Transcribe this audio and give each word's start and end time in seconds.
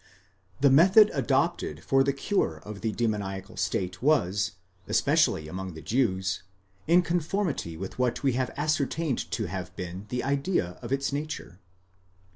*+ 0.31 0.59
The 0.61 0.71
method 0.71 1.11
adopted 1.13 1.83
for 1.83 2.03
the 2.03 2.11
cure 2.11 2.57
of 2.65 2.81
the 2.81 2.91
demoniacal 2.91 3.55
state 3.55 4.01
was, 4.01 4.53
especially 4.87 5.47
among 5.47 5.75
the 5.75 5.81
Jews, 5.83 6.41
in 6.87 7.03
conformity 7.03 7.77
with 7.77 7.99
what 7.99 8.23
we 8.23 8.33
have 8.33 8.49
ascertained 8.57 9.29
to 9.29 9.45
have 9.45 9.75
been 9.75 10.07
the 10.09 10.23
idea 10.23 10.79
of 10.81 10.91
its 10.91 11.13
nature. 11.13 11.59